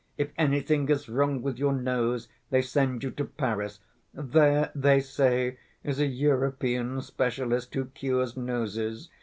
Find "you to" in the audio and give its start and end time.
3.03-3.23